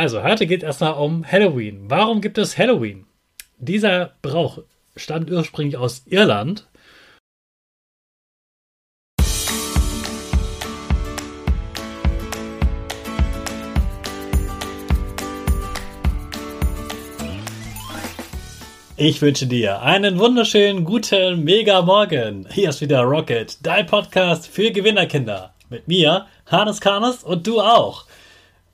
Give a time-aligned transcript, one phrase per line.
[0.00, 1.90] Also, heute geht es erstmal um Halloween.
[1.90, 3.04] Warum gibt es Halloween?
[3.58, 4.60] Dieser Brauch
[4.96, 6.66] stammt ursprünglich aus Irland.
[18.96, 22.48] Ich wünsche dir einen wunderschönen guten Mega Morgen.
[22.50, 25.52] Hier ist wieder Rocket, dein Podcast für Gewinnerkinder.
[25.68, 28.06] Mit mir, Hannes Karnes und du auch.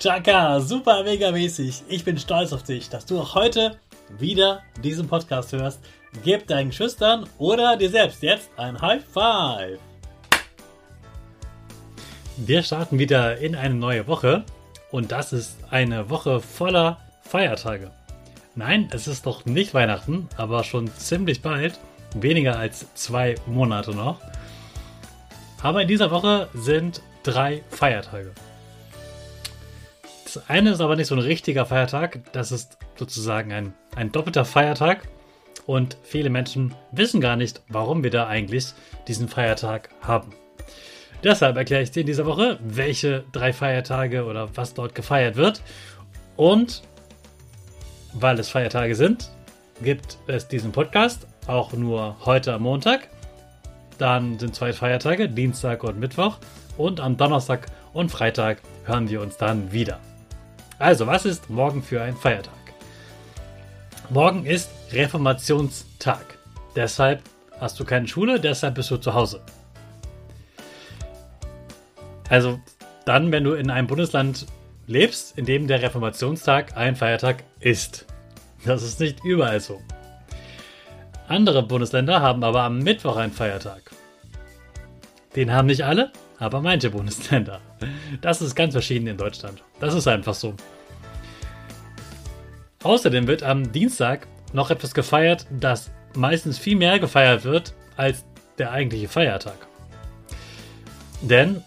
[0.00, 1.82] Chaka, super mega mäßig.
[1.86, 3.76] Ich bin stolz auf dich, dass du auch heute
[4.18, 5.78] wieder diesen Podcast hörst.
[6.24, 9.78] Gib deinen Schüchtern oder dir selbst jetzt ein High Five.
[12.38, 14.46] Wir starten wieder in eine neue Woche
[14.90, 17.90] und das ist eine Woche voller Feiertage.
[18.54, 21.78] Nein, es ist doch nicht Weihnachten, aber schon ziemlich bald.
[22.14, 24.18] Weniger als zwei Monate noch.
[25.62, 28.32] Aber in dieser Woche sind drei Feiertage.
[30.32, 34.44] Das eine ist aber nicht so ein richtiger Feiertag, das ist sozusagen ein, ein doppelter
[34.44, 35.08] Feiertag.
[35.66, 38.66] Und viele Menschen wissen gar nicht, warum wir da eigentlich
[39.08, 40.32] diesen Feiertag haben.
[41.24, 45.62] Deshalb erkläre ich dir in dieser Woche, welche drei Feiertage oder was dort gefeiert wird.
[46.36, 46.82] Und
[48.12, 49.32] weil es Feiertage sind,
[49.82, 53.08] gibt es diesen Podcast auch nur heute am Montag.
[53.98, 56.38] Dann sind zwei Feiertage, Dienstag und Mittwoch.
[56.78, 59.98] Und am Donnerstag und Freitag hören wir uns dann wieder.
[60.80, 62.54] Also, was ist morgen für ein Feiertag?
[64.08, 66.38] Morgen ist Reformationstag.
[66.74, 67.22] Deshalb
[67.60, 69.42] hast du keine Schule, deshalb bist du zu Hause.
[72.30, 72.58] Also
[73.04, 74.46] dann, wenn du in einem Bundesland
[74.86, 78.06] lebst, in dem der Reformationstag ein Feiertag ist.
[78.64, 79.82] Das ist nicht überall so.
[81.28, 83.90] Andere Bundesländer haben aber am Mittwoch einen Feiertag.
[85.36, 87.60] Den haben nicht alle, aber manche Bundesländer.
[88.20, 89.62] Das ist ganz verschieden in Deutschland.
[89.78, 90.54] Das ist einfach so.
[92.82, 98.24] Außerdem wird am Dienstag noch etwas gefeiert, das meistens viel mehr gefeiert wird als
[98.58, 99.54] der eigentliche Feiertag.
[101.20, 101.62] Denn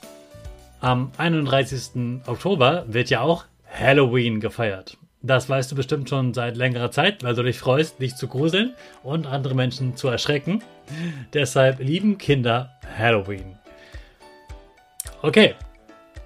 [0.81, 2.21] am 31.
[2.25, 4.97] Oktober wird ja auch Halloween gefeiert.
[5.21, 8.73] Das weißt du bestimmt schon seit längerer Zeit, weil du dich freust, dich zu gruseln
[9.03, 10.61] und andere Menschen zu erschrecken.
[11.31, 13.57] Deshalb lieben Kinder Halloween.
[15.25, 15.55] Okay,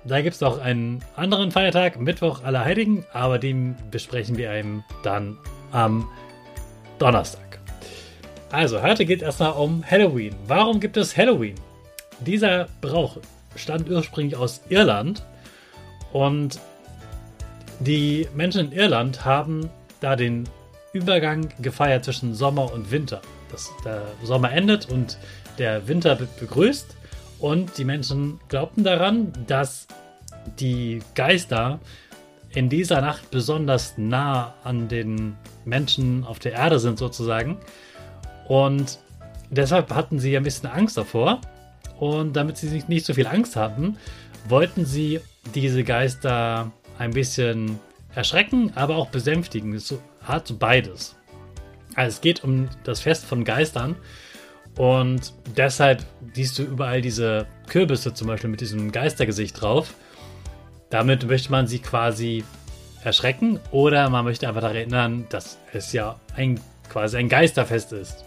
[0.06, 4.84] da gibt es noch einen anderen Feiertag, Mittwoch aller Heiligen, aber den besprechen wir eben
[5.04, 5.38] dann
[5.72, 6.10] am
[6.98, 7.60] Donnerstag.
[8.52, 10.34] Also, heute geht es erstmal um Halloween.
[10.48, 11.54] Warum gibt es Halloween?
[12.22, 13.18] Dieser Brauch
[13.56, 15.24] stammt ursprünglich aus Irland
[16.12, 16.60] und
[17.80, 19.70] die Menschen in Irland haben
[20.02, 20.50] da den
[20.94, 23.22] Übergang gefeiert zwischen Sommer und Winter.
[23.52, 25.20] Dass der Sommer endet und
[25.60, 26.98] der Winter wird begrüßt
[27.40, 29.88] und die Menschen glaubten daran, dass
[30.60, 31.80] die Geister
[32.54, 35.36] in dieser Nacht besonders nah an den
[35.66, 37.58] Menschen auf der Erde sind sozusagen.
[38.48, 39.00] Und
[39.50, 41.42] deshalb hatten sie ein bisschen Angst davor.
[42.00, 43.98] Und damit sie nicht so viel Angst hatten,
[44.48, 45.20] wollten sie
[45.54, 47.80] diese Geister ein bisschen
[48.16, 49.74] erschrecken, aber auch besänftigen.
[49.74, 49.94] Es
[50.24, 51.16] hat so beides.
[51.96, 53.96] Also es geht um das Fest von Geistern.
[54.78, 56.04] Und deshalb
[56.34, 59.94] siehst du überall diese Kürbisse zum Beispiel mit diesem Geistergesicht drauf.
[60.90, 62.44] Damit möchte man sie quasi
[63.04, 66.60] erschrecken oder man möchte einfach daran erinnern, dass es ja ein,
[66.90, 68.24] quasi ein Geisterfest ist.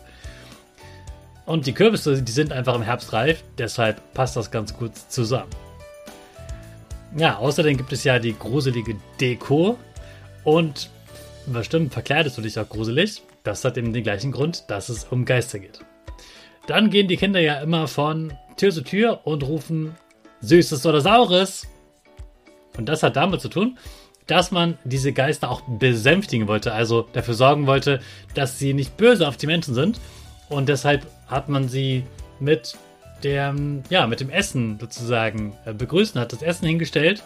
[1.46, 5.50] Und die Kürbisse, die sind einfach im Herbst reif, deshalb passt das ganz gut zusammen.
[7.16, 9.76] Ja, außerdem gibt es ja die gruselige Deko
[10.44, 10.90] und
[11.46, 13.22] bestimmt verkleidest du dich auch gruselig.
[13.42, 15.80] Das hat eben den gleichen Grund, dass es um Geister geht.
[16.66, 19.96] Dann gehen die Kinder ja immer von Tür zu Tür und rufen
[20.40, 21.66] Süßes oder Saures.
[22.76, 23.78] Und das hat damit zu tun,
[24.26, 28.00] dass man diese Geister auch besänftigen wollte, also dafür sorgen wollte,
[28.34, 30.00] dass sie nicht böse auf die Menschen sind.
[30.48, 32.04] Und deshalb hat man sie
[32.38, 32.76] mit
[33.24, 37.22] dem, ja, mit dem Essen sozusagen äh, begrüßt und hat das Essen hingestellt.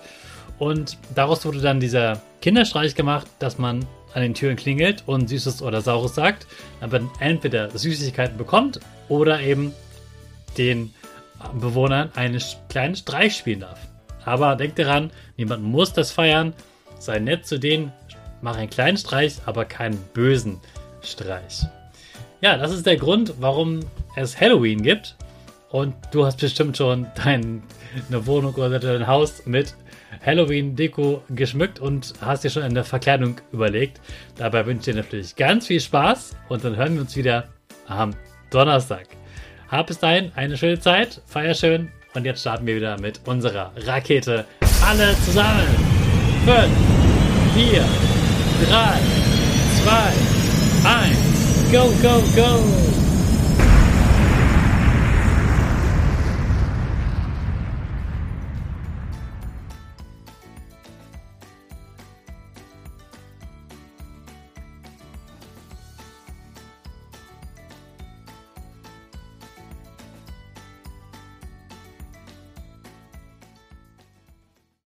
[0.58, 5.60] Und daraus wurde dann dieser Kinderstreich gemacht, dass man an den Türen klingelt und Süßes
[5.62, 6.46] oder Saures sagt,
[6.80, 9.72] aber entweder Süßigkeiten bekommt oder eben
[10.56, 10.94] den
[11.60, 13.78] Bewohnern einen kleinen Streich spielen darf.
[14.24, 16.54] Aber denkt daran, niemand muss das feiern.
[16.98, 17.92] Sei nett zu denen,
[18.40, 20.60] mach einen kleinen Streich, aber keinen bösen
[21.02, 21.66] Streich.
[22.40, 23.80] Ja, das ist der Grund, warum
[24.16, 25.16] es Halloween gibt.
[25.70, 27.62] Und du hast bestimmt schon deine
[28.26, 29.74] Wohnung oder dein Haus mit
[30.24, 34.00] Halloween-Deko geschmückt und hast dir schon eine Verkleidung überlegt.
[34.36, 37.48] Dabei wünsche ich dir natürlich ganz viel Spaß und dann hören wir uns wieder
[37.86, 38.14] am
[38.50, 39.06] Donnerstag.
[39.68, 43.72] Hab bis dahin eine schöne Zeit, feier schön und jetzt starten wir wieder mit unserer
[43.76, 44.44] Rakete.
[44.86, 45.66] Alle zusammen.
[46.44, 46.68] 5,
[47.54, 47.84] 4,
[48.68, 49.00] 3,
[49.84, 50.24] 2,
[50.84, 52.93] 1, go, go, go!